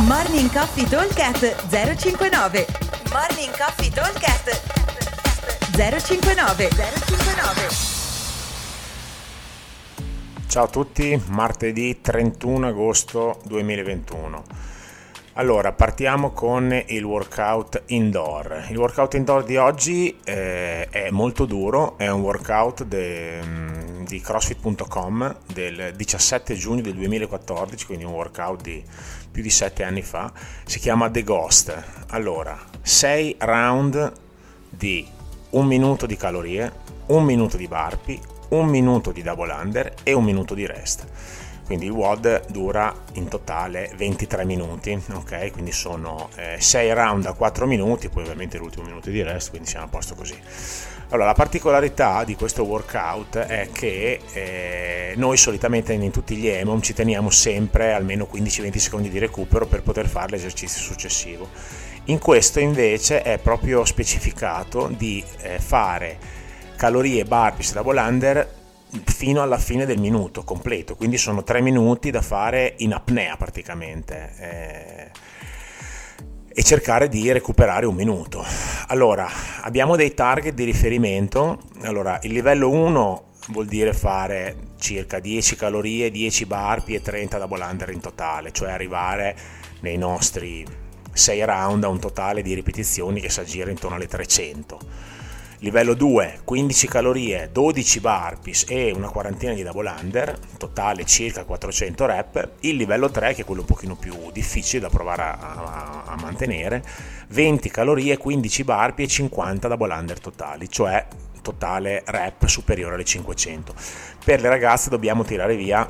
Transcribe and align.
Morning 0.00 0.50
Coffee 0.50 0.88
Talkcast 0.88 1.68
059 1.68 2.66
Morning 3.12 3.54
Coffee 3.56 3.90
Talkcast 3.90 4.62
059 5.76 6.68
059 6.70 7.68
Ciao 10.48 10.64
a 10.64 10.68
tutti, 10.68 11.22
martedì 11.28 12.00
31 12.00 12.68
agosto 12.68 13.40
2021. 13.44 14.42
Allora, 15.34 15.72
partiamo 15.72 16.32
con 16.32 16.82
il 16.86 17.04
workout 17.04 17.82
indoor. 17.86 18.66
Il 18.70 18.78
workout 18.78 19.14
indoor 19.14 19.44
di 19.44 19.56
oggi 19.56 20.18
eh, 20.24 20.88
è 20.88 21.10
molto 21.10 21.44
duro, 21.44 21.98
è 21.98 22.08
un 22.08 22.22
workout 22.22 22.84
de, 22.84 23.40
mm, 23.44 23.71
di 24.12 24.20
crossfit.com 24.20 25.36
del 25.54 25.94
17 25.96 26.54
giugno 26.54 26.82
del 26.82 26.94
2014, 26.96 27.86
quindi 27.86 28.04
un 28.04 28.12
workout 28.12 28.60
di 28.60 28.84
più 29.30 29.42
di 29.42 29.48
7 29.48 29.84
anni 29.84 30.02
fa. 30.02 30.30
Si 30.66 30.78
chiama 30.78 31.10
The 31.10 31.22
Ghost. 31.22 31.82
Allora, 32.08 32.58
6 32.82 33.36
round 33.38 34.12
di 34.68 35.06
un 35.50 35.66
minuto 35.66 36.04
di 36.04 36.16
calorie, 36.18 36.70
un 37.06 37.24
minuto 37.24 37.56
di 37.56 37.66
burpee, 37.66 38.20
un 38.50 38.66
minuto 38.66 39.12
di 39.12 39.22
double 39.22 39.50
under 39.50 39.94
e 40.02 40.12
un 40.12 40.24
minuto 40.24 40.52
di 40.52 40.66
rest 40.66 41.06
quindi 41.64 41.86
il 41.86 41.92
WOD 41.92 42.50
dura 42.50 42.94
in 43.14 43.28
totale 43.28 43.90
23 43.96 44.44
minuti, 44.44 45.00
ok? 45.12 45.52
Quindi 45.52 45.72
sono 45.72 46.28
eh, 46.36 46.56
6 46.58 46.92
round 46.92 47.26
a 47.26 47.32
4 47.32 47.66
minuti, 47.66 48.08
poi 48.08 48.22
ovviamente 48.22 48.58
l'ultimo 48.58 48.84
minuto 48.86 49.10
di 49.10 49.22
rest, 49.22 49.50
quindi 49.50 49.68
siamo 49.68 49.86
a 49.86 49.88
posto 49.88 50.14
così. 50.14 50.34
Allora, 51.08 51.26
la 51.26 51.34
particolarità 51.34 52.24
di 52.24 52.34
questo 52.34 52.64
workout 52.64 53.36
è 53.36 53.68
che 53.70 54.18
eh, 54.32 55.12
noi 55.16 55.36
solitamente 55.36 55.92
in 55.92 56.10
tutti 56.10 56.36
gli 56.36 56.46
EMOM 56.46 56.80
ci 56.80 56.94
teniamo 56.94 57.28
sempre 57.28 57.92
almeno 57.92 58.26
15-20 58.32 58.76
secondi 58.78 59.10
di 59.10 59.18
recupero 59.18 59.66
per 59.66 59.82
poter 59.82 60.08
fare 60.08 60.30
l'esercizio 60.30 60.80
successivo. 60.80 61.50
In 62.06 62.18
questo 62.18 62.60
invece 62.60 63.20
è 63.22 63.38
proprio 63.38 63.84
specificato 63.84 64.88
di 64.96 65.22
eh, 65.42 65.58
fare 65.58 66.18
calorie 66.76 67.24
burpees 67.24 67.74
double 67.74 68.00
under 68.00 68.60
fino 69.04 69.42
alla 69.42 69.58
fine 69.58 69.86
del 69.86 69.98
minuto 69.98 70.42
completo, 70.42 70.96
quindi 70.96 71.16
sono 71.16 71.42
tre 71.42 71.60
minuti 71.60 72.10
da 72.10 72.22
fare 72.22 72.74
in 72.78 72.92
apnea 72.92 73.36
praticamente. 73.36 74.32
Eh, 74.38 75.10
e 76.54 76.62
cercare 76.62 77.08
di 77.08 77.32
recuperare 77.32 77.86
un 77.86 77.94
minuto. 77.94 78.44
Allora, 78.88 79.26
abbiamo 79.62 79.96
dei 79.96 80.12
target 80.12 80.52
di 80.52 80.64
riferimento. 80.64 81.60
Allora, 81.82 82.18
il 82.24 82.32
livello 82.32 82.68
1 82.68 83.24
vuol 83.48 83.66
dire 83.66 83.94
fare 83.94 84.56
circa 84.78 85.18
10 85.18 85.56
calorie, 85.56 86.10
10 86.10 86.44
burpee 86.44 86.96
e 86.96 87.00
30 87.00 87.38
double 87.38 87.64
under 87.64 87.90
in 87.90 88.00
totale, 88.00 88.52
cioè 88.52 88.70
arrivare 88.70 89.34
nei 89.80 89.96
nostri 89.96 90.64
6 91.10 91.44
round 91.44 91.84
a 91.84 91.88
un 91.88 91.98
totale 91.98 92.42
di 92.42 92.54
ripetizioni 92.54 93.20
che 93.20 93.30
si 93.30 93.40
aggira 93.40 93.70
intorno 93.70 93.96
alle 93.96 94.08
300 94.08 94.78
Livello 95.62 95.94
2, 95.94 96.40
15 96.42 96.88
calorie, 96.88 97.48
12 97.52 98.00
burpees 98.00 98.64
e 98.66 98.90
una 98.90 99.10
quarantina 99.10 99.52
di 99.52 99.62
double 99.62 99.94
under, 99.96 100.36
totale 100.58 101.04
circa 101.04 101.44
400 101.44 102.04
rep. 102.04 102.48
Il 102.60 102.74
livello 102.74 103.08
3, 103.12 103.32
che 103.32 103.42
è 103.42 103.44
quello 103.44 103.60
un 103.60 103.68
pochino 103.68 103.94
più 103.94 104.12
difficile 104.32 104.80
da 104.80 104.88
provare 104.88 105.22
a, 105.22 105.38
a, 105.38 106.02
a 106.06 106.16
mantenere, 106.20 106.82
20 107.28 107.70
calorie, 107.70 108.18
15 108.18 108.64
burpees 108.64 109.08
e 109.08 109.12
50 109.12 109.68
double 109.68 109.94
under 109.94 110.18
totali, 110.18 110.68
cioè 110.68 111.06
totale 111.42 112.02
rep 112.06 112.44
superiore 112.46 112.94
alle 112.94 113.04
500. 113.04 113.72
Per 114.24 114.40
le 114.40 114.48
ragazze 114.48 114.90
dobbiamo 114.90 115.22
tirare 115.22 115.54
via 115.54 115.88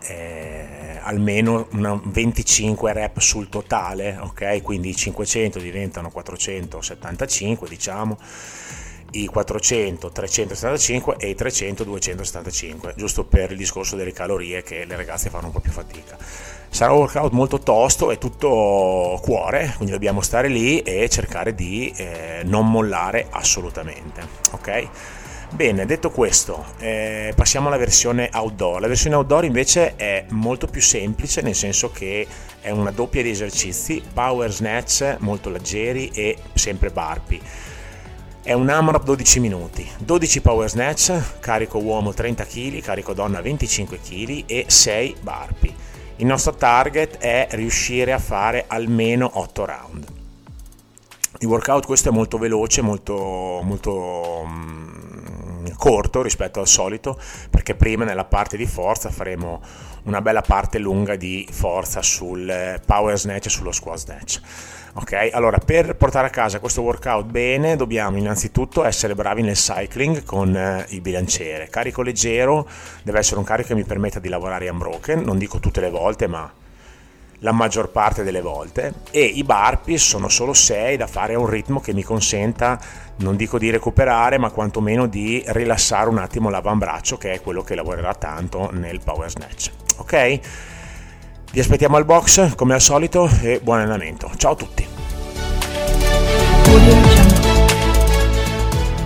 eh, 0.00 0.81
almeno 1.02 1.68
25 1.70 2.92
rep 2.92 3.18
sul 3.18 3.48
totale, 3.48 4.18
ok? 4.20 4.62
Quindi 4.62 4.90
i 4.90 4.96
500 4.96 5.58
diventano 5.58 6.10
475, 6.10 7.68
diciamo, 7.68 8.18
i 9.12 9.26
400 9.26 10.10
375 10.10 11.16
e 11.18 11.30
i 11.30 11.34
300 11.34 11.84
275, 11.84 12.94
giusto 12.96 13.24
per 13.24 13.50
il 13.50 13.56
discorso 13.56 13.96
delle 13.96 14.12
calorie 14.12 14.62
che 14.62 14.84
le 14.84 14.96
ragazze 14.96 15.28
fanno 15.30 15.46
un 15.46 15.52
po' 15.52 15.60
più 15.60 15.72
fatica. 15.72 16.16
Sarà 16.70 16.92
un 16.92 17.00
workout 17.00 17.32
molto 17.32 17.58
tosto, 17.58 18.10
è 18.10 18.18
tutto 18.18 19.18
cuore, 19.22 19.74
quindi 19.76 19.92
dobbiamo 19.92 20.22
stare 20.22 20.48
lì 20.48 20.80
e 20.80 21.08
cercare 21.10 21.54
di 21.54 21.92
eh, 21.94 22.40
non 22.44 22.70
mollare 22.70 23.26
assolutamente, 23.30 24.26
ok? 24.52 24.88
Bene, 25.54 25.84
detto 25.84 26.10
questo, 26.10 26.64
eh, 26.78 27.34
passiamo 27.36 27.68
alla 27.68 27.76
versione 27.76 28.30
outdoor. 28.32 28.80
La 28.80 28.86
versione 28.86 29.16
outdoor 29.16 29.44
invece 29.44 29.96
è 29.96 30.24
molto 30.30 30.66
più 30.66 30.80
semplice, 30.80 31.42
nel 31.42 31.54
senso 31.54 31.90
che 31.90 32.26
è 32.62 32.70
una 32.70 32.90
doppia 32.90 33.22
di 33.22 33.28
esercizi, 33.28 34.02
power 34.14 34.50
snatch 34.50 35.16
molto 35.18 35.50
leggeri 35.50 36.08
e 36.14 36.38
sempre 36.54 36.88
burpee. 36.88 37.38
È 38.42 38.54
un 38.54 38.70
AMRAP 38.70 39.04
12 39.04 39.40
minuti, 39.40 39.86
12 39.98 40.40
power 40.40 40.70
snatch, 40.70 41.40
carico 41.40 41.78
uomo 41.80 42.14
30 42.14 42.46
kg, 42.46 42.80
carico 42.80 43.12
donna 43.12 43.42
25 43.42 44.00
kg 44.00 44.44
e 44.46 44.64
6 44.66 45.16
burpee. 45.20 45.74
Il 46.16 46.26
nostro 46.26 46.54
target 46.54 47.18
è 47.18 47.48
riuscire 47.50 48.14
a 48.14 48.18
fare 48.18 48.64
almeno 48.68 49.30
8 49.34 49.64
round. 49.66 50.06
Il 51.40 51.46
workout 51.46 51.84
questo 51.84 52.08
è 52.08 52.12
molto 52.12 52.38
veloce, 52.38 52.80
molto, 52.82 53.60
molto 53.62 54.46
corto 55.76 56.22
rispetto 56.22 56.60
al 56.60 56.66
solito 56.66 57.18
perché 57.50 57.74
prima 57.74 58.04
nella 58.04 58.24
parte 58.24 58.56
di 58.56 58.66
forza 58.66 59.10
faremo 59.10 59.60
una 60.04 60.20
bella 60.20 60.40
parte 60.40 60.78
lunga 60.78 61.16
di 61.16 61.46
forza 61.50 62.02
sul 62.02 62.48
eh, 62.48 62.80
power 62.84 63.18
snatch 63.18 63.46
e 63.46 63.50
sullo 63.50 63.72
squat 63.72 63.98
snatch. 63.98 64.40
Ok, 64.94 65.30
allora 65.32 65.58
per 65.58 65.96
portare 65.96 66.26
a 66.26 66.30
casa 66.30 66.58
questo 66.58 66.82
workout 66.82 67.24
bene 67.24 67.76
dobbiamo 67.76 68.18
innanzitutto 68.18 68.84
essere 68.84 69.14
bravi 69.14 69.40
nel 69.40 69.54
cycling 69.54 70.22
con 70.24 70.54
eh, 70.54 70.84
il 70.88 71.00
bilanciere. 71.00 71.68
Carico 71.68 72.02
leggero 72.02 72.68
deve 73.02 73.18
essere 73.18 73.38
un 73.38 73.44
carico 73.44 73.68
che 73.68 73.74
mi 73.74 73.84
permetta 73.84 74.18
di 74.18 74.28
lavorare 74.28 74.68
unbroken, 74.68 75.20
non 75.20 75.38
dico 75.38 75.60
tutte 75.60 75.80
le 75.80 75.88
volte, 75.88 76.26
ma 76.26 76.52
la 77.42 77.52
maggior 77.52 77.90
parte 77.90 78.22
delle 78.22 78.40
volte 78.40 78.94
e 79.10 79.22
i 79.22 79.42
burpees 79.44 80.02
sono 80.02 80.28
solo 80.28 80.52
6 80.52 80.96
da 80.96 81.06
fare 81.06 81.34
a 81.34 81.38
un 81.38 81.46
ritmo 81.46 81.80
che 81.80 81.92
mi 81.92 82.02
consenta 82.02 82.78
non 83.16 83.36
dico 83.36 83.58
di 83.58 83.70
recuperare 83.70 84.38
ma 84.38 84.50
quantomeno 84.50 85.06
di 85.06 85.42
rilassare 85.46 86.08
un 86.08 86.18
attimo 86.18 86.50
l'avambraccio 86.50 87.18
che 87.18 87.32
è 87.32 87.40
quello 87.40 87.62
che 87.62 87.74
lavorerà 87.74 88.14
tanto 88.14 88.70
nel 88.72 89.00
power 89.04 89.30
snatch. 89.30 89.70
Ok? 89.98 90.40
Vi 91.52 91.60
aspettiamo 91.60 91.96
al 91.96 92.04
box 92.04 92.54
come 92.54 92.74
al 92.74 92.80
solito 92.80 93.28
e 93.42 93.60
buon 93.62 93.78
allenamento. 93.78 94.30
Ciao 94.36 94.52
a 94.52 94.56
tutti! 94.56 94.86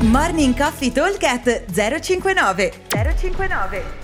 Morning 0.00 0.56
Coffee 0.56 0.90
Talk 0.90 1.64
059 2.00 2.72
059 2.88 4.01